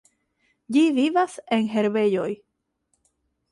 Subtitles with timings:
[0.77, 2.27] Ĝi vivas en herbejoj.